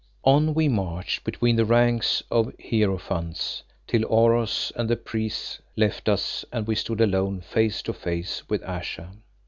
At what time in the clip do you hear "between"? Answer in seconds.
1.23-1.57